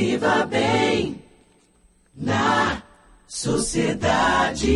Viva 0.00 0.46
bem 0.46 1.24
na 2.14 2.84
sociedade. 3.26 4.70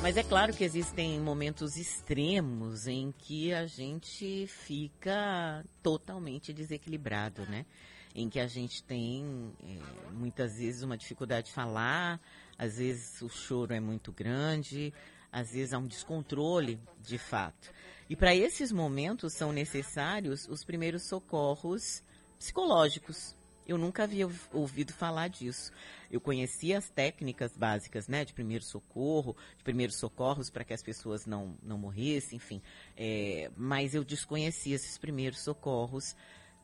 Mas 0.00 0.16
é 0.16 0.22
claro 0.22 0.52
que 0.52 0.62
existem 0.62 1.18
momentos 1.18 1.76
extremos 1.76 2.86
em 2.86 3.12
que 3.18 3.52
a 3.52 3.66
gente 3.66 4.46
fica 4.46 5.64
totalmente 5.82 6.52
desequilibrado, 6.52 7.42
né? 7.46 7.66
Em 8.14 8.28
que 8.28 8.38
a 8.38 8.46
gente 8.46 8.80
tem 8.84 9.50
é, 9.66 10.12
muitas 10.12 10.58
vezes 10.58 10.84
uma 10.84 10.96
dificuldade 10.96 11.48
de 11.48 11.52
falar, 11.52 12.20
às 12.56 12.78
vezes 12.78 13.20
o 13.22 13.28
choro 13.28 13.74
é 13.74 13.80
muito 13.80 14.12
grande, 14.12 14.94
às 15.32 15.50
vezes 15.50 15.72
há 15.72 15.78
um 15.78 15.86
descontrole 15.88 16.78
de 17.00 17.18
fato. 17.18 17.72
E 18.08 18.14
para 18.14 18.36
esses 18.36 18.70
momentos 18.70 19.32
são 19.32 19.52
necessários 19.52 20.46
os 20.46 20.62
primeiros 20.62 21.08
socorros 21.08 22.04
psicológicos. 22.40 23.36
Eu 23.68 23.78
nunca 23.78 24.02
havia 24.02 24.28
ouvido 24.52 24.92
falar 24.92 25.28
disso. 25.28 25.70
Eu 26.10 26.20
conhecia 26.20 26.78
as 26.78 26.90
técnicas 26.90 27.56
básicas, 27.56 28.08
né, 28.08 28.24
de 28.24 28.32
primeiro 28.32 28.64
socorro, 28.64 29.36
de 29.56 29.62
primeiros 29.62 29.96
socorros 29.96 30.50
para 30.50 30.64
que 30.64 30.72
as 30.72 30.82
pessoas 30.82 31.24
não, 31.24 31.56
não 31.62 31.78
morressem, 31.78 32.36
enfim. 32.36 32.60
É, 32.96 33.48
mas 33.56 33.94
eu 33.94 34.02
desconhecia 34.02 34.74
esses 34.74 34.98
primeiros 34.98 35.44
socorros 35.44 36.16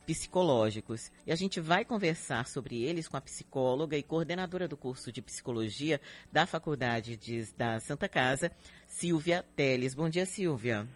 psicológicos. 0.05 1.13
E 1.25 1.31
a 1.31 1.37
gente 1.37 1.61
vai 1.61 1.85
conversar 1.85 2.49
sobre 2.49 2.83
eles 2.83 3.07
com 3.07 3.17
a 3.17 3.21
psicóloga 3.21 3.97
e 3.97 4.03
coordenadora 4.03 4.67
do 4.67 4.77
curso 4.77 5.13
de 5.13 5.23
psicologia 5.23 6.01
da 6.33 6.47
Faculdade 6.47 7.17
de, 7.17 7.45
da 7.57 7.79
Santa 7.79 8.09
Casa, 8.09 8.51
Silvia 8.89 9.45
Teles. 9.55 9.95
Bom 9.95 10.09
dia, 10.09 10.27
Silvia. 10.27 10.89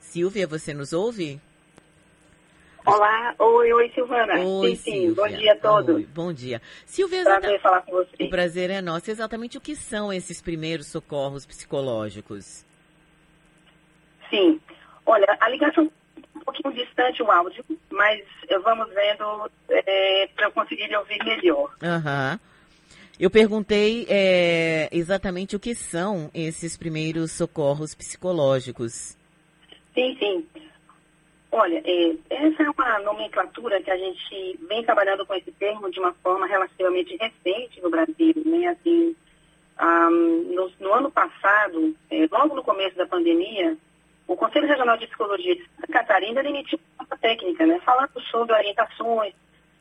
Silvia, 0.00 0.46
você 0.46 0.72
nos 0.72 0.94
ouve? 0.94 1.40
Olá, 2.88 3.34
oi, 3.38 3.70
oi 3.70 3.90
Silvana. 3.94 4.40
Oi, 4.40 4.74
sim, 4.74 4.92
sim. 4.92 5.12
Bom 5.12 5.28
dia 5.28 5.52
a 5.52 5.56
todos. 5.56 5.94
Oi, 5.94 6.06
bom 6.06 6.32
dia. 6.32 6.62
Silvia, 6.86 7.22
prazer 7.22 7.60
falar 7.60 7.82
com 7.82 7.92
você. 7.92 8.24
O 8.24 8.30
prazer 8.30 8.70
é 8.70 8.80
nosso. 8.80 9.10
Exatamente 9.10 9.58
o 9.58 9.60
que 9.60 9.76
são 9.76 10.10
esses 10.10 10.40
primeiros 10.40 10.86
socorros 10.86 11.44
psicológicos? 11.44 12.64
Sim. 14.30 14.58
Olha, 15.04 15.26
a 15.38 15.50
ligação 15.50 15.84
é 16.16 16.38
um 16.38 16.40
pouquinho 16.40 16.72
distante 16.72 17.22
o 17.22 17.30
áudio, 17.30 17.62
mas 17.90 18.24
vamos 18.64 18.88
vendo 18.94 19.50
é, 19.68 20.26
para 20.34 20.46
eu 20.46 20.52
conseguir 20.52 20.96
ouvir 20.96 21.22
melhor. 21.22 21.70
Aham. 21.82 22.32
Uhum. 22.32 22.48
Eu 23.20 23.30
perguntei 23.30 24.06
é, 24.08 24.88
exatamente 24.92 25.54
o 25.56 25.60
que 25.60 25.74
são 25.74 26.30
esses 26.32 26.74
primeiros 26.76 27.32
socorros 27.32 27.94
psicológicos. 27.94 29.14
Sim, 29.92 30.16
sim. 30.18 30.46
Olha, 31.60 31.82
é, 31.84 32.14
essa 32.30 32.62
é 32.62 32.70
uma 32.70 33.00
nomenclatura 33.00 33.82
que 33.82 33.90
a 33.90 33.96
gente 33.96 34.56
vem 34.68 34.84
trabalhando 34.84 35.26
com 35.26 35.34
esse 35.34 35.50
termo 35.50 35.90
de 35.90 35.98
uma 35.98 36.12
forma 36.22 36.46
relativamente 36.46 37.16
recente 37.16 37.80
no 37.82 37.90
Brasil, 37.90 38.32
né? 38.46 38.68
Assim, 38.68 39.16
um, 39.80 40.54
no, 40.54 40.70
no, 40.78 40.94
ano 40.94 41.10
passado, 41.10 41.96
é, 42.12 42.28
logo 42.30 42.54
no 42.54 42.62
começo 42.62 42.96
da 42.96 43.08
pandemia, 43.08 43.76
o 44.28 44.36
Conselho 44.36 44.68
Regional 44.68 44.96
de 44.98 45.08
Psicologia 45.08 45.56
de 45.56 45.66
Santa 45.74 45.92
Catarina 45.94 46.48
emitiu 46.48 46.78
uma 46.96 47.18
técnica, 47.18 47.66
né? 47.66 47.80
Falando 47.84 48.20
sobre 48.30 48.54
orientações 48.54 49.34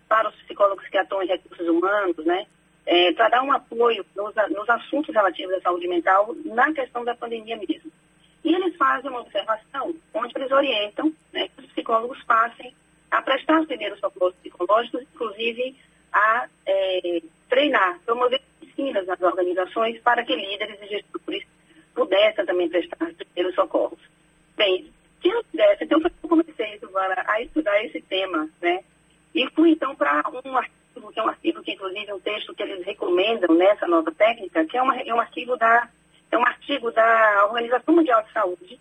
para 0.09 0.29
os 0.29 0.35
psicólogos 0.37 0.87
que 0.87 0.97
atuam 0.97 1.21
em 1.21 1.27
recursos 1.27 1.67
humanos, 1.67 2.25
né? 2.25 2.47
É, 2.87 3.13
para 3.13 3.29
dar 3.29 3.43
um 3.43 3.51
apoio 3.51 4.03
nos, 4.15 4.33
nos 4.49 4.67
assuntos 4.67 5.13
relativos 5.13 5.53
à 5.53 5.61
saúde 5.61 5.87
mental 5.87 6.35
na 6.43 6.73
questão 6.73 7.05
da 7.05 7.13
pandemia 7.13 7.55
mesmo. 7.55 7.91
E 8.47 8.55
eles 8.55 8.77
fazem 8.77 9.11
uma 9.11 9.19
observação 9.19 9.93
onde 10.13 10.31
eles 10.37 10.49
orientam 10.53 11.13
né, 11.33 11.49
que 11.49 11.65
os 11.65 11.71
psicólogos 11.73 12.23
passem 12.23 12.73
a 13.11 13.21
prestar 13.21 13.59
os 13.59 13.67
primeiros 13.67 13.99
socorros 13.99 14.33
psicológicos, 14.35 15.01
inclusive 15.01 15.75
a 16.13 16.47
é, 16.65 17.21
treinar, 17.49 17.99
promover 18.05 18.41
piscinas 18.61 19.05
nas 19.05 19.21
organizações 19.21 19.99
para 19.99 20.23
que 20.23 20.33
líderes 20.33 20.81
e 20.81 20.87
gestores 20.87 21.45
pudessem 21.93 22.45
também 22.45 22.69
prestar 22.69 23.09
os 23.09 23.17
primeiros 23.17 23.53
socorros. 23.53 23.99
Bem, 24.55 24.93
se 25.21 25.27
eu 25.27 25.43
pudesse, 25.51 25.83
então 25.83 25.99
eu 26.01 26.29
comecei, 26.29 26.79
Silvana, 26.79 27.25
a 27.27 27.41
estudar 27.41 27.83
esse 27.83 27.99
tema, 28.03 28.49
né? 28.61 28.81
E 29.35 29.45
fui 29.49 29.71
então 29.71 29.93
para 29.93 30.23
um 30.45 30.57
artigo, 30.57 31.11
que 31.11 31.19
é 31.19 31.23
um 31.23 31.27
artigo 31.27 31.61
que 31.61 31.73
inclusive 31.73 32.09
é 32.09 32.15
um 32.15 32.19
texto 32.21 32.55
que 32.55 32.63
eles 32.63 32.85
recomendam 32.85 33.53
nessa 33.53 33.85
nova 33.85 34.09
técnica, 34.13 34.63
que 34.63 34.77
é, 34.77 34.81
uma, 34.81 34.95
é 35.01 35.13
um 35.13 35.19
artigo 35.19 35.57
da 35.57 35.89
é 36.31 36.37
um 36.37 36.45
artigo 36.45 36.91
da 36.91 37.45
Organização 37.45 37.95
Mundial 37.95 38.23
de 38.23 38.31
Saúde, 38.31 38.79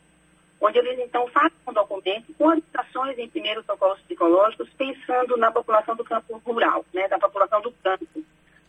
onde 0.60 0.78
eles 0.78 0.98
então 0.98 1.26
fazem 1.28 1.56
um 1.66 1.72
documento 1.72 2.32
com 2.34 2.46
orientações 2.46 3.18
em 3.18 3.28
primeiros 3.28 3.64
socorros 3.66 4.00
psicológicos, 4.00 4.68
pensando 4.76 5.36
na 5.36 5.52
população 5.52 5.94
do 5.94 6.04
campo 6.04 6.40
rural, 6.44 6.84
né, 6.92 7.06
da 7.08 7.18
população 7.18 7.60
do 7.60 7.72
campo, 7.72 8.06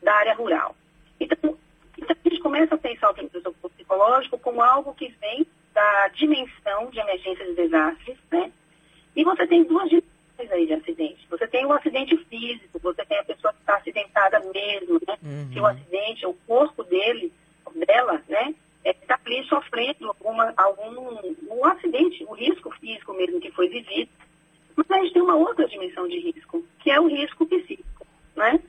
da 0.02 0.14
área 0.14 0.36
rural. 0.36 0.76
Então, 1.20 1.58
então 1.98 2.16
a 2.26 2.30
gente 2.30 2.42
começa 2.42 2.76
a 2.76 2.78
pensar 2.78 3.10
o 3.10 3.14
primeiro 3.14 3.42
socorro 3.42 3.74
psicológico 3.74 4.38
como 4.40 4.62
algo 4.62 4.94
que 4.94 5.08
vem 5.20 5.48
da 5.74 6.08
dimensão 6.10 6.90
de 6.90 7.00
emergências 7.00 7.50
e 7.50 7.54
desastres, 7.54 8.18
né? 8.32 8.52
E 9.16 9.24
você 9.24 9.48
tem 9.48 9.64
duas 9.64 9.90
dimensões 9.90 10.52
aí 10.52 10.68
de 10.68 10.74
acidente. 10.74 11.28
Você 11.30 11.48
tem 11.48 11.66
o 11.66 11.74
acidente 11.74 12.16
físico, 12.26 12.80
você 12.80 13.04
tem 13.06 13.18
a 13.18 13.24
pessoa 13.24 13.54
que 13.54 13.60
está 13.60 13.76
acidentada 13.78 14.40
mesmo, 14.40 15.00
né? 15.08 15.18
Uhum. 15.24 15.50
Se 15.52 15.60
o 15.60 15.66
acidente, 15.66 16.26
o 16.26 16.34
corpo 16.46 16.84
dele, 16.84 17.34
dela, 17.76 18.22
né, 18.28 18.54
ali 19.28 19.44
sofrendo 19.48 20.08
alguma, 20.08 20.54
algum 20.58 21.36
um 21.50 21.66
acidente, 21.66 22.24
o 22.24 22.32
um 22.32 22.34
risco 22.34 22.72
físico 22.80 23.14
mesmo 23.14 23.40
que 23.40 23.52
foi 23.52 23.68
vivido. 23.68 24.10
Mas 24.76 24.90
a 24.90 24.98
gente 25.04 25.14
tem 25.14 25.22
uma 25.22 25.36
outra 25.36 25.68
dimensão 25.68 26.08
de 26.08 26.20
risco, 26.20 26.64
que 26.80 26.90
é 26.90 27.00
o 27.00 27.08
risco 27.08 27.46
psíquico. 27.46 28.08
Né? 28.36 28.60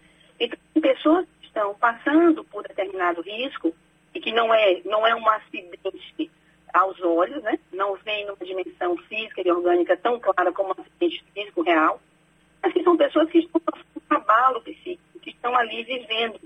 Então, 0.41 0.59
pessoas 0.81 1.27
que 1.41 1.47
estão 1.47 1.75
passando 1.75 2.45
por 2.45 2.63
determinado 2.63 3.21
risco, 3.23 3.75
e 4.15 4.21
que 4.21 4.33
não 4.33 4.53
é, 4.53 4.81
não 4.85 5.07
é 5.07 5.15
um 5.15 5.29
acidente 5.29 6.31
aos 6.73 7.01
olhos, 7.03 7.43
né? 7.43 7.59
não 7.73 7.95
vem 7.97 8.27
numa 8.27 8.45
dimensão 8.45 8.97
física 8.97 9.43
e 9.45 9.51
orgânica 9.51 9.97
tão 9.97 10.19
clara 10.19 10.53
como 10.53 10.71
um 10.71 10.81
acidente 10.81 11.25
físico 11.35 11.63
real, 11.63 12.01
mas 12.63 12.73
que 12.73 12.83
são 12.83 12.97
pessoas 12.97 13.31
que 13.31 13.39
estão 13.39 13.61
com 13.61 14.15
um 14.15 14.17
abalo 14.17 14.61
psíquico, 14.63 15.21
que 15.21 15.31
estão 15.31 15.55
ali 15.57 15.85
vivendo 15.85 16.41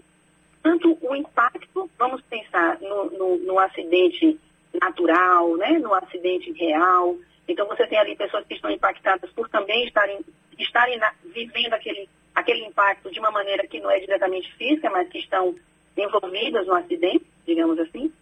tanto 0.62 0.96
o 1.00 1.16
impacto, 1.16 1.90
vamos 1.98 2.22
pensar 2.22 2.78
no, 2.80 3.10
no, 3.10 3.36
no, 3.38 3.58
acidente 3.58 4.38
natural, 4.80 5.56
né, 5.56 5.78
no 5.78 5.92
acidente 5.94 6.52
real. 6.52 7.16
Então 7.48 7.66
você 7.66 7.86
tem 7.86 7.98
ali 7.98 8.16
pessoas 8.16 8.46
que 8.46 8.54
estão 8.54 8.70
impactadas 8.70 9.30
por 9.32 9.48
também 9.48 9.84
estarem, 9.86 10.20
estarem 10.58 10.98
na, 10.98 11.12
vivendo 11.24 11.74
aquele, 11.74 12.08
aquele 12.34 12.64
impacto 12.64 13.10
de 13.10 13.18
uma 13.18 13.30
maneira 13.30 13.66
que 13.66 13.80
não 13.80 13.90
é 13.90 13.98
diretamente 13.98 14.52
física, 14.54 14.88
mas 14.90 15.08
que 15.08 15.18
estão 15.18 15.54
envolvidas 15.96 16.66
no 16.66 16.74
acidente, 16.74 17.26
digamos 17.44 17.78
assim. 17.78 18.12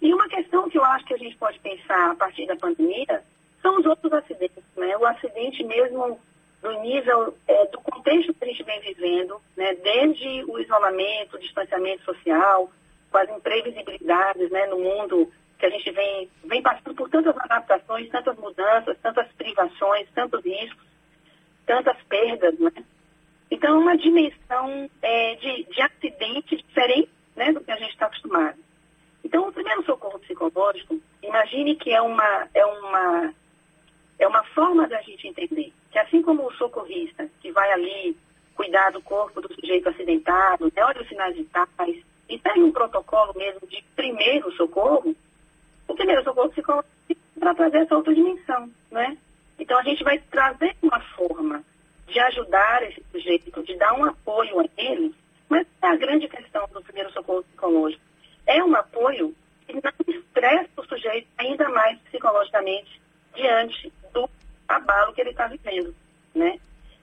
E 0.00 0.12
uma 0.12 0.28
questão 0.28 0.68
que 0.68 0.78
eu 0.78 0.84
acho 0.84 1.04
que 1.06 1.14
a 1.14 1.18
gente 1.18 1.36
pode 1.36 1.58
pensar 1.58 2.12
a 2.12 2.14
partir 2.14 2.46
da 2.46 2.54
pandemia 2.54 3.22
são 3.60 3.80
os 3.80 3.86
outros 3.86 4.12
acidentes, 4.12 4.62
né? 4.76 4.96
O 4.96 5.06
acidente 5.06 5.64
mesmo 5.64 6.20
do 6.62 6.72
nível 6.80 7.36
é, 7.46 7.66
do 7.66 7.80
contexto 7.80 8.34
que 8.34 8.44
a 8.44 8.48
gente 8.48 8.62
vem 8.62 8.80
vivendo, 8.80 9.40
né, 9.56 9.74
desde 9.76 10.44
o 10.44 10.58
isolamento, 10.58 11.36
o 11.36 11.40
distanciamento 11.40 12.04
social, 12.04 12.70
com 13.10 13.18
as 13.18 13.30
imprevisibilidades 13.30 14.50
né, 14.50 14.66
no 14.66 14.78
mundo 14.78 15.32
que 15.58 15.66
a 15.66 15.70
gente 15.70 15.90
vem, 15.90 16.30
vem 16.44 16.62
passando 16.62 16.94
por 16.94 17.08
tantas 17.08 17.36
adaptações, 17.36 18.08
tantas 18.10 18.36
mudanças, 18.36 18.96
tantas 19.02 19.26
privações, 19.32 20.08
tantos 20.14 20.44
riscos, 20.44 20.86
tantas 21.66 21.96
perdas. 22.08 22.58
Né? 22.58 22.72
Então, 23.50 23.80
uma 23.80 23.96
dimensão 23.96 24.88
é, 25.02 25.34
de, 25.36 25.64
de 25.64 25.82
acidente 25.82 26.56
diferente 26.56 27.10
né, 27.34 27.52
do 27.52 27.60
que 27.60 27.70
a 27.70 27.76
gente 27.76 27.90
está 27.90 28.06
acostumado. 28.06 28.58
Então, 29.24 29.48
o 29.48 29.52
primeiro 29.52 29.84
socorro 29.84 30.18
psicológico, 30.20 31.00
imagine 31.22 31.74
que 31.76 31.90
é 31.92 32.00
uma, 32.00 32.48
é 32.54 32.64
uma, 32.64 33.34
é 34.18 34.28
uma 34.28 34.44
forma 34.44 34.86
da 34.86 35.00
gente 35.02 35.26
entender 35.26 35.67
que 35.90 35.98
assim 35.98 36.22
como 36.22 36.46
o 36.46 36.52
socorrista, 36.54 37.28
que 37.40 37.50
vai 37.52 37.70
ali 37.72 38.16
cuidar 38.54 38.90
do 38.90 39.00
corpo 39.02 39.40
do 39.40 39.54
sujeito 39.54 39.88
acidentado, 39.88 40.66
né, 40.74 40.84
olha 40.84 41.00
os 41.00 41.08
sinais 41.08 41.36
vitais, 41.36 42.04
e 42.28 42.38
tem 42.38 42.62
um 42.62 42.72
protocolo 42.72 43.32
mesmo 43.36 43.66
de 43.66 43.82
primeiro 43.96 44.50
socorro, 44.52 45.14
o 45.86 45.94
primeiro 45.94 46.22
socorro 46.24 46.50
ficou 46.50 46.84
para 47.38 47.54
trazer 47.54 47.78
essa 47.78 47.96
outra 47.96 48.14
dimensão, 48.14 48.70
né? 48.90 49.16
Então 49.58 49.78
a 49.78 49.82
gente 49.82 50.04
vai 50.04 50.18
trazer 50.18 50.76
uma 50.82 51.00
forma 51.00 51.64
de 52.06 52.18
ajudar 52.18 52.82
esse 52.82 53.02
sujeito, 53.12 53.62
de 53.62 53.76
dar 53.76 53.94
um 53.94 54.04
apoio 54.04 54.60
a 54.60 54.64
ele, 54.76 55.14
mas 55.48 55.66
é 55.82 55.86
a 55.86 55.96
grande 55.96 56.28
questão 56.28 56.68
do 56.72 56.82
primeiro 56.82 57.10
socorro 57.12 57.42
psicológico. 57.44 58.02
É 58.46 58.62
um 58.62 58.74
apoio 58.74 59.34
que 59.66 59.74
não 59.74 59.92
estressa 60.06 60.68
o 60.76 60.84
sujeito 60.84 61.28
ainda 61.38 61.68
mais 61.68 61.98
psicologicamente 62.00 63.00
diante 63.34 63.92
do 64.12 64.28
abalo 64.68 65.12
que 65.12 65.20
ele 65.20 65.30
está 65.30 65.46
vivendo, 65.46 65.94
né? 66.34 66.58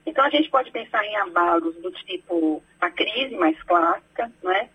Então 0.06 0.24
a 0.24 0.30
gente 0.30 0.48
pode 0.48 0.70
pensar 0.70 1.04
em 1.04 1.16
abalos 1.16 1.74
do 1.76 1.90
tipo 1.90 2.62
a 2.80 2.88
crise 2.90 3.34
mais 3.34 3.60
clássica, 3.64 4.30
não 4.42 4.52
é? 4.52 4.68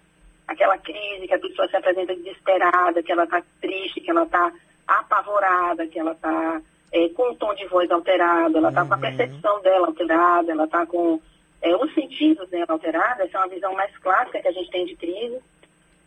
Aquela 0.47 0.77
crise 0.77 1.27
que 1.27 1.33
a 1.33 1.39
pessoa 1.39 1.67
se 1.69 1.77
apresenta 1.77 2.13
desesperada, 2.15 3.01
que 3.01 3.11
ela 3.11 3.23
está 3.23 3.41
triste, 3.61 4.01
que 4.01 4.11
ela 4.11 4.23
está 4.23 4.51
apavorada, 4.85 5.87
que 5.87 5.97
ela 5.97 6.11
está 6.11 6.61
é, 6.91 7.07
com 7.09 7.31
o 7.31 7.35
tom 7.35 7.53
de 7.55 7.65
voz 7.67 7.89
alterado, 7.89 8.57
ela 8.57 8.69
está 8.69 8.81
uhum. 8.81 8.87
com 8.89 8.93
a 8.93 8.97
uhum. 8.97 9.01
percepção 9.01 9.61
dela 9.61 9.87
alterada, 9.87 10.51
ela 10.51 10.65
está 10.65 10.85
com 10.85 11.21
é, 11.61 11.75
os 11.75 11.93
sentidos 11.93 12.49
dela 12.49 12.65
alterados, 12.69 13.21
essa 13.21 13.37
é 13.37 13.41
uma 13.41 13.47
visão 13.47 13.73
mais 13.73 13.95
clássica 13.99 14.41
que 14.41 14.47
a 14.47 14.51
gente 14.51 14.69
tem 14.69 14.85
de 14.85 14.95
crise. 14.97 15.39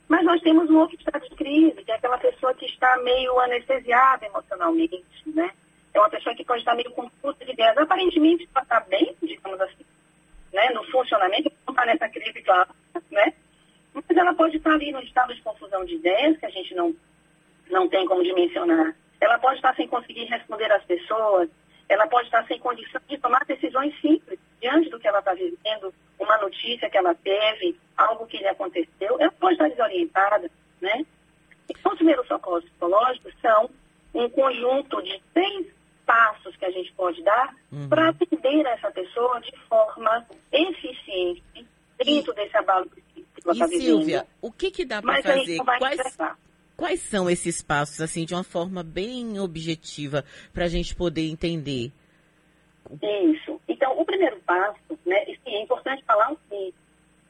Mas 0.06 0.22
nós 0.22 0.42
temos 0.42 0.68
um 0.68 0.78
outro 0.78 0.96
estado 0.96 1.26
de 1.26 1.34
crise, 1.34 1.82
que 1.82 1.90
é 1.90 1.94
aquela 1.94 2.18
pessoa 2.18 2.52
que 2.52 2.66
está 2.66 2.98
meio 2.98 3.38
anestesiada 3.40 4.26
emocionalmente, 4.26 5.02
né? 5.26 5.50
É 5.94 5.98
uma 5.98 6.10
pessoa 6.10 6.34
que 6.34 6.44
pode 6.44 6.60
estar 6.60 6.74
meio 6.74 6.90
confusa 6.90 7.44
de 7.44 7.52
ideias. 7.52 7.78
Aparentemente 7.78 8.48
ela 8.54 8.62
está 8.62 8.80
bem, 8.80 9.16
digamos 9.22 9.60
assim, 9.60 9.84
né? 10.52 10.70
No 10.70 10.84
funcionamento, 10.90 11.52
não 11.66 11.72
está 11.72 11.86
nessa 11.86 12.08
crise 12.08 12.42
clássica, 12.42 12.74
né? 13.10 13.32
Mas 13.94 14.16
ela 14.16 14.34
pode 14.34 14.56
estar 14.56 14.72
ali 14.72 14.90
no 14.90 15.00
estado 15.00 15.34
de 15.34 15.42
confusão 15.42 15.84
de 15.84 15.94
ideias, 15.94 16.36
que 16.38 16.46
a 16.46 16.50
gente 16.50 16.74
não, 16.74 16.94
não 17.70 17.88
tem 17.88 18.04
como 18.06 18.22
dimensionar 18.22 18.94
ela 19.24 19.38
pode 19.38 19.56
estar 19.56 19.74
sem 19.74 19.88
conseguir 19.88 20.24
responder 20.24 20.70
às 20.70 20.84
pessoas, 20.84 21.48
ela 21.88 22.06
pode 22.06 22.26
estar 22.26 22.46
sem 22.46 22.58
condição 22.58 23.00
de 23.08 23.18
tomar 23.18 23.44
decisões 23.46 23.98
simples 24.00 24.38
diante 24.60 24.90
do 24.90 24.98
que 24.98 25.08
ela 25.08 25.18
está 25.18 25.34
vivendo, 25.34 25.94
uma 26.18 26.36
notícia 26.38 26.88
que 26.90 26.96
ela 26.96 27.14
teve, 27.14 27.76
algo 27.96 28.26
que 28.26 28.38
lhe 28.38 28.48
aconteceu, 28.48 29.16
ela 29.18 29.32
pode 29.32 29.54
estar 29.54 29.68
desorientada, 29.68 30.50
né? 30.80 31.04
Então, 31.68 31.92
os 31.92 31.96
primeiros 31.98 32.26
socorros 32.26 32.64
psicológicos 32.64 33.34
são 33.40 33.70
um 34.14 34.28
conjunto 34.28 35.02
de 35.02 35.20
seis 35.32 35.66
passos 36.14 36.54
que 36.56 36.64
a 36.64 36.70
gente 36.70 36.92
pode 36.92 37.20
dar 37.24 37.52
uhum. 37.72 37.88
para 37.88 38.10
atender 38.10 38.64
essa 38.66 38.88
pessoa 38.92 39.40
de 39.40 39.52
forma 39.68 40.24
eficiente 40.52 41.42
dentro 41.98 42.32
e, 42.32 42.36
desse 42.36 42.56
abalo 42.56 42.88
que 42.88 43.24
ela 43.44 43.52
está 43.52 43.66
vivendo. 43.66 43.82
Silvia, 43.82 44.26
o 44.40 44.52
que, 44.52 44.70
que 44.70 44.84
dá 44.84 45.02
para 45.02 45.20
fazer? 45.20 45.58
Quais, 45.58 46.18
Quais 46.76 47.00
são 47.00 47.28
esses 47.28 47.60
passos, 47.62 48.00
assim, 48.00 48.24
de 48.24 48.32
uma 48.32 48.44
forma 48.44 48.84
bem 48.84 49.40
objetiva, 49.40 50.24
para 50.52 50.66
a 50.66 50.68
gente 50.68 50.94
poder 50.94 51.28
entender? 51.28 51.90
Isso. 53.02 53.60
Então, 53.66 53.98
o 53.98 54.04
primeiro 54.04 54.36
passo, 54.46 54.78
né, 55.04 55.24
e 55.24 55.36
sim, 55.44 55.56
é 55.56 55.62
importante 55.62 56.04
falar 56.04 56.32
o 56.32 56.38
seguinte, 56.48 56.76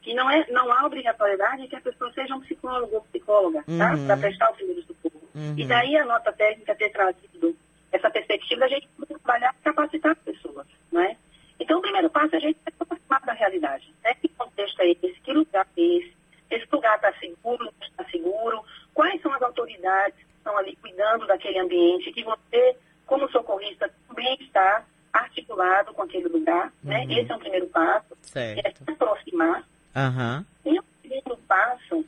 que 0.03 0.13
não, 0.13 0.29
é, 0.29 0.45
não 0.51 0.71
há 0.71 0.85
obrigatoriedade 0.85 1.67
que 1.67 1.75
a 1.75 1.81
pessoa 1.81 2.11
seja 2.13 2.35
um 2.35 2.41
psicólogo 2.41 2.95
ou 2.95 3.01
psicóloga, 3.01 3.63
tá? 3.63 3.95
Uhum. 3.95 4.05
Para 4.05 4.17
prestar 4.17 4.51
o 4.51 4.53
primeiro 4.53 4.83
socorro. 4.83 5.27
Uhum. 5.33 5.55
E 5.57 5.65
daí 5.65 5.97
a 5.97 6.05
nossa 6.05 6.31
técnica 6.31 6.75
ter 6.75 6.91
trazido 6.91 7.55
essa 7.95 8.09
perspectiva 8.09 8.61
da 8.61 8.67
gente 8.67 8.87
trabalhar 9.07 9.55
capacitar 9.63 10.11
as 10.11 10.19
pessoas, 10.19 10.67
né? 10.91 11.17
Então, 11.59 11.79
o 11.79 11.81
primeiro 11.81 12.09
passo 12.09 12.35
é 12.35 12.37
a 12.37 12.41
gente 12.41 12.59
se 12.59 12.73
aproximar 12.79 13.21
da 13.21 13.33
realidade. 13.33 13.93
Né? 14.03 14.13
Que 14.15 14.27
contexto 14.29 14.79
é 14.81 14.91
esse? 14.91 15.19
Que 15.21 15.31
lugar 15.31 15.65
é 15.77 15.81
esse? 15.81 16.15
Esse 16.51 16.67
lugar 16.71 16.95
está 16.95 17.13
seguro, 17.13 17.63
não 17.63 17.87
está 17.87 18.03
seguro? 18.05 18.63
quais 18.95 19.21
são 19.21 19.31
as 19.33 19.41
autoridades 19.41 20.15
que 20.17 20.33
estão 20.37 20.57
ali 20.57 20.75
cuidando 20.77 21.27
daquele 21.27 21.59
ambiente, 21.59 22.11
que 22.13 22.23
você, 22.23 22.77
como 23.05 23.29
socorrista, 23.29 23.91
também 24.07 24.35
está 24.39 24.83
articulado 25.13 25.93
com 25.93 26.01
aquele 26.01 26.29
lugar, 26.29 26.73
né? 26.81 27.01
uhum. 27.01 27.07
né? 27.07 27.21
Esse 27.21 27.31
é 27.31 27.35
o 27.35 27.39
primeiro 27.39 27.67
passo. 27.67 28.17
Certo. 28.21 28.65
É 28.65 28.71
se 28.71 28.91
aproximar. 28.91 29.67
Uhum. 29.95 30.45
E 30.65 30.79
o 30.79 30.83
segundo 31.01 31.37
passo 31.47 32.05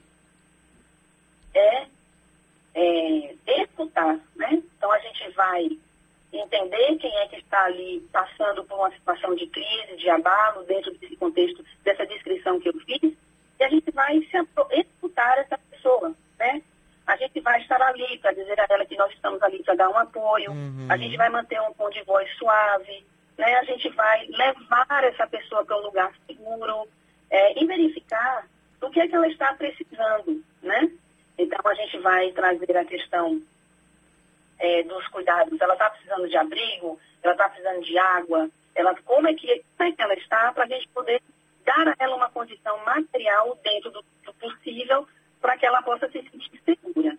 é, 1.54 1.88
é 2.74 3.63
escutar? 3.63 4.19
Então 4.88 4.95
a 4.95 5.00
gente 5.00 5.30
vai 5.31 5.69
entender 6.31 6.95
quem 6.95 7.13
é 7.18 7.28
que 7.28 7.36
está 7.36 7.66
ali 7.66 8.07
passando 8.10 8.63
por 8.63 8.80
uma 8.80 8.92
situação 8.92 9.36
de 9.36 9.45
crise, 9.48 9.98
de 9.98 10.10
abalo, 10.10 10.63
dentro 10.63 10.98
desse 10.98 11.18
contexto, 11.18 11.62
dessa 11.84 12.06
descrição 12.06 12.57
que 12.57 12.69
eu 12.69 12.74
fiz, 12.86 13.13
e 13.60 13.63
a 13.63 13.68
gente 13.68 13.92
vai 13.92 14.18
escutar 14.18 15.39
essa 15.39 15.57
pessoa, 15.69 16.16
né? 16.39 16.62
a 17.06 17.18
gente 17.18 17.39
vai 17.42 17.60
estar 17.62 17.81
ali 17.81 18.18
para 18.19 18.31
dizer 18.31 18.57
a 18.62 18.68
ela 18.69 18.86
que 18.86 18.95
nós 18.95 19.12
estamos 19.12 19.42
ali 19.44 19.62
para 19.62 19.75
dar 19.75 19.89
um 19.89 19.98
apoio, 19.98 20.51
uhum. 20.51 20.88
a 20.89 20.95
gente 20.95 21.18
vai 21.18 21.30
manter 21.30 21.60
um 21.62 21.74
tom 21.74 21.89
de 21.89 22.01
voz 22.04 22.30
suave, 22.38 23.06
né? 23.38 23.56
a 23.57 23.63
gente 23.66 23.89
vai 23.89 24.25
levar 24.28 25.04
essa 25.04 25.28
pessoa 25.28 25.66
para 25.66 25.78
um 25.78 25.84
lugar 25.84 26.13
seguro 26.25 26.88
é, 27.30 27.62
e 27.62 27.66
verificar 27.66 28.48
o 28.81 28.89
que 28.89 29.01
é 29.01 29.07
que 29.07 29.16
ela 29.16 29.28
está 29.28 29.54
precisando. 29.54 30.42
Né? 30.62 30.89
Então, 31.38 31.60
a 31.66 31.74
gente 31.74 31.98
vai 32.00 32.31
trazer 32.31 32.78
a 32.78 32.86
questão 32.86 33.42
é, 34.59 34.83
dos 34.83 35.07
cuidados. 35.07 35.59
Ela 35.59 35.74
está 35.74 35.89
precisando 35.89 36.27
de 36.27 36.38
abrigo, 36.38 37.00
ela 37.24 37.33
está 37.33 37.50
precisando 37.50 37.81
de 37.83 37.98
água, 37.98 38.50
ela, 38.75 38.95
como, 39.04 39.27
é 39.27 39.33
que, 39.33 39.63
como 39.77 39.89
é 39.89 39.92
que 39.92 40.01
ela 40.01 40.13
está 40.13 40.51
para 40.54 40.63
a 40.63 40.68
gente 40.68 40.88
poder 40.89 41.21
dar 41.65 41.88
a 41.88 41.95
ela 42.00 42.15
uma 42.15 42.30
condição 42.30 42.77
material 42.86 43.57
dentro 43.63 43.92
do, 43.92 44.04
do 44.24 44.33
possível 44.36 45.07
para 45.42 45.57
que 45.57 45.65
ela 45.65 45.81
possa 45.81 46.07
se 46.09 46.21
sentir 46.30 46.62
segura. 46.63 47.18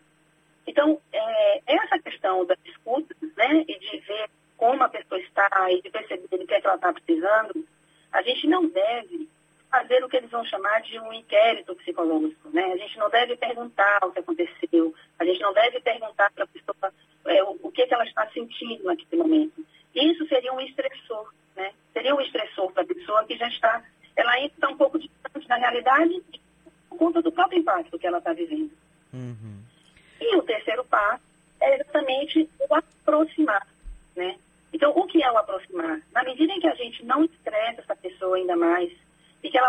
Então, 0.67 1.01
é, 1.13 1.63
essa 1.67 1.99
questão 1.99 2.45
da 2.45 2.57
escuta, 2.65 3.15
né, 3.37 3.65
e 3.67 3.79
de 3.79 3.99
ver 3.99 4.31
como 4.57 4.83
a 4.83 4.89
pessoa 4.89 5.21
está 5.21 5.49
e 5.71 5.81
de 5.81 5.91
perceber 5.91 6.25
o 6.25 6.47
que, 6.47 6.55
é 6.55 6.61
que 6.61 6.67
ela 6.67 6.77
está 6.77 6.93
precisando, 6.93 7.67
a 8.13 8.23
gente 8.23 8.47
não 8.47 8.67
deve 8.69 9.28
fazer 9.71 10.03
o 10.05 10.09
que 10.09 10.17
eles 10.17 10.31
vão 10.31 10.45
chamar 10.45 10.81
de 10.83 10.99
um 10.99 11.13
inquérito 11.13 11.75
psicológico, 11.77 12.49
né? 12.51 12.73
A 12.73 12.77
gente 12.77 12.99
não 12.99 13.11
deve 13.11 13.37
perguntar 13.37 13.99
o 14.05 14.13
que 14.13 14.21
aconteceu, 14.21 14.95
a 15.19 15.25
gente 15.25 15.41
não 15.41 15.53
deve 15.53 15.81
perguntar 15.81 16.31
para 16.33 16.45
a 16.45 16.47
pessoa 16.47 16.93
é, 17.27 17.43
o, 17.45 17.59
o 17.63 17.73
que, 17.73 17.87
que 17.87 17.95
ela 17.95 18.05
está 18.05 18.27
sentindo 18.31 18.85
naquele 18.85 19.23
momento. 19.23 19.65
Isso 19.95 20.27
seria 20.29 20.53
um 20.53 20.61
estressor, 20.61 21.33
né? 21.57 21.73
Seria 21.93 22.15
um 22.15 22.21
estressor 22.21 22.73
para 22.73 22.83
a 22.83 22.87
pessoa 22.87 23.25
que 23.25 23.37
já 23.37 23.49
está, 23.49 23.83
ela 24.17 24.33
ainda 24.33 24.55
está 24.55 24.69
um 24.69 24.77
pouco 24.77 24.99
distante 24.99 25.47
da 25.47 25.57
realidade 25.57 26.23
conta 26.99 27.23
do 27.23 27.33
próprio 27.33 27.61
impacto 27.61 27.99
que 27.99 28.07
ela 28.07 28.19
está 28.19 28.33
vivendo. 28.33 28.73
Uhum. 29.15 29.63
E 30.21 30.37
o 30.37 30.43
terceiro 30.43 30.85
passo 30.85 31.23
é 31.61 31.77
exatamente 31.77 32.51
o 32.59 32.75
aproximar, 32.75 33.67
né? 34.17 34.37
Então, 34.73 34.91
o 34.91 35.07
que 35.07 35.23
é 35.23 35.31
o 35.31 35.39
aproximar? 35.39 36.03
Na 36.13 36.23
medida 36.25 36.53
em 36.53 36.61
que 36.61 36.69
a 36.69 36.75
gente 36.75 37.05
não 37.05 37.25
estressa 37.25 37.81
essa 37.81 37.97
pessoa 37.97 38.37
ainda 38.37 38.57
mais 38.57 38.93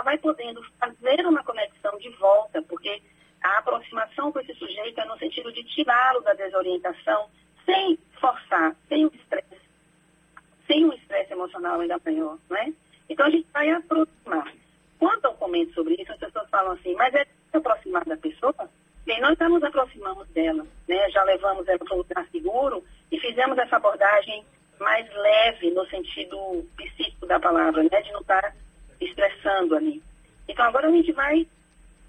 vai 0.10 0.18
podendo 0.18 0.60
fazer 0.80 1.24
uma 1.28 1.44
conexão 1.44 1.96
de 2.00 2.10
volta, 2.18 2.64
porque 2.64 3.00
a 3.44 3.60
aproximação 3.60 4.32
com 4.32 4.40
esse 4.40 4.56
sujeito 4.56 5.00
é 5.00 5.06
no 5.06 5.16
sentido 5.20 5.54
de 5.54 5.64
tirá-lo 5.66 6.22
da 6.22 6.34
desorientação 6.34 7.30
sem 7.64 7.96
forçar, 8.20 8.76
sem 8.88 9.06
o 9.06 9.12
estresse, 9.14 9.62
sem 10.66 10.84
um 10.84 10.94
estresse 10.94 11.32
emocional 11.32 11.80
ainda 11.80 12.02
maior, 12.04 12.40
né? 12.50 12.74
Então, 13.08 13.28
a 13.28 13.30
gente 13.30 13.48
vai 13.54 13.70
aproximar. 13.70 14.52
Quando 14.98 15.26
eu 15.26 15.34
comento 15.34 15.76
sobre 15.76 15.94
isso, 15.94 16.12
as 16.12 16.18
pessoas 16.18 16.50
falam 16.50 16.72
assim, 16.72 16.96
mas 16.96 17.14
é 17.14 17.28
aproximar 17.54 18.04
da 18.06 18.18
pessoa? 18.18 18.56
Bem, 19.06 19.22
nós 19.22 19.38
já 19.38 19.48
nos 19.48 19.62
aproximamos 19.64 20.28
dela, 20.30 20.66
né? 20.88 21.10
já 21.12 21.24
levamos 21.24 21.68
ela 21.68 21.78
para 21.78 21.94
um 21.94 22.00
lugar 22.00 22.28
seguro 22.32 22.84
e 23.12 23.20
fizemos 23.20 23.58
essa 23.60 23.76
abordagem 23.76 24.44
mais 24.80 25.08
leve 25.14 25.70
no 25.70 25.86
sentido 25.88 26.66
psíquico 26.76 27.28
da 27.28 27.40
palavra, 27.40 27.84
né? 27.84 28.02
de 28.02 28.12
não 28.12 28.22
estar 28.22 28.56
estressando 29.50 29.76
ali. 29.76 30.02
Então 30.48 30.66
agora 30.66 30.88
a 30.88 30.92
gente 30.92 31.12
vai 31.12 31.48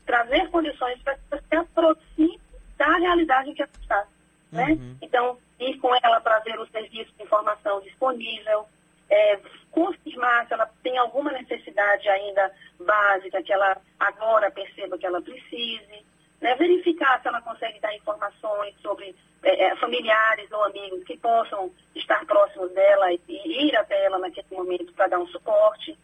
trazer 0.07 0.49
condições 0.51 1.01
para 1.03 1.15
que 1.15 1.49
se 1.49 1.57
aproxime 1.57 2.41
da 2.77 2.97
realidade 2.97 3.51
em 3.51 3.55
que 3.55 3.63
ela 3.63 3.71
está. 3.81 4.07
Né? 4.51 4.73
Uhum. 4.73 4.97
Então, 5.03 5.39
ir 5.61 5.79
com 5.79 5.95
ela 6.03 6.21
para 6.21 6.39
ver 6.41 6.59
o 6.59 6.67
serviço 6.69 7.13
de 7.17 7.23
informação 7.23 7.81
disponível, 7.83 8.67
é, 9.09 9.39
confirmar 9.71 10.47
se 10.47 10.55
ela 10.55 10.69
tem 10.83 10.97
alguma 10.99 11.31
necessidade 11.33 12.09
ainda 12.09 12.51
básica, 12.81 13.43
que 13.43 13.53
ela 13.53 13.77
agora 13.99 14.51
perceba 14.51 14.99
que 14.99 15.07
ela 15.07 15.21
precise, 15.21 16.05
né? 16.41 16.55
verificar 16.57 17.21
se 17.21 17.29
ela 17.29 17.41
consegue 17.43 17.79
dar 17.81 17.95
informações 17.95 18.75
sobre 18.81 19.15
é, 19.43 19.67
é 19.67 19.77
familiares 19.77 20.51
ou 20.51 20.65
amigos 20.65 21.05
que 21.05 21.17
possam 21.19 21.71
estar 21.95 22.25
próximos 22.27 22.73
dela 22.73 23.13
e, 23.13 23.21
e 23.29 23.69
ir 23.69 23.77
até 23.77 24.05
ela 24.05 24.19
naquele 24.19 24.47
momento 24.51 24.93
para 24.95 25.09
dar 25.09 25.19
um 25.19 25.27
suporte. 25.29 25.97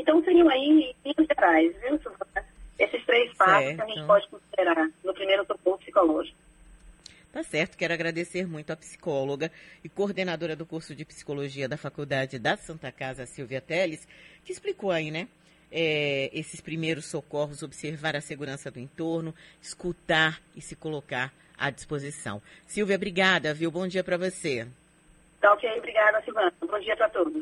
Então, 0.00 0.24
seriam 0.24 0.48
aí, 0.48 0.94
em 1.04 1.14
gerais, 1.26 1.76
viu, 1.82 1.98
Silvana? 1.98 2.46
Esses 2.78 3.04
três 3.04 3.34
passos 3.34 3.64
certo. 3.64 3.76
que 3.76 3.82
a 3.82 3.86
gente 3.94 4.06
pode 4.06 4.28
considerar 4.28 4.88
no 5.04 5.12
primeiro 5.12 5.44
socorro 5.44 5.76
psicológico. 5.76 6.38
Tá 7.32 7.39
certo, 7.50 7.76
quero 7.76 7.92
agradecer 7.92 8.46
muito 8.46 8.72
a 8.72 8.76
psicóloga 8.76 9.50
e 9.82 9.88
coordenadora 9.88 10.54
do 10.54 10.64
curso 10.64 10.94
de 10.94 11.04
psicologia 11.04 11.68
da 11.68 11.76
Faculdade 11.76 12.38
da 12.38 12.56
Santa 12.56 12.92
Casa, 12.92 13.26
Silvia 13.26 13.60
Teles, 13.60 14.06
que 14.44 14.52
explicou 14.52 14.92
aí, 14.92 15.10
né? 15.10 15.28
É, 15.72 16.30
esses 16.32 16.60
primeiros 16.60 17.06
socorros, 17.06 17.62
observar 17.62 18.14
a 18.14 18.20
segurança 18.20 18.70
do 18.70 18.78
entorno, 18.78 19.34
escutar 19.60 20.40
e 20.56 20.60
se 20.60 20.76
colocar 20.76 21.32
à 21.58 21.70
disposição. 21.70 22.40
Silvia, 22.66 22.96
obrigada, 22.96 23.52
viu? 23.52 23.70
Bom 23.70 23.86
dia 23.86 24.02
para 24.04 24.16
você. 24.16 24.66
Tá 25.40 25.52
ok, 25.52 25.68
obrigada, 25.78 26.22
Silvana. 26.22 26.52
Bom 26.60 26.78
dia 26.78 26.96
para 26.96 27.08
todos. 27.08 27.32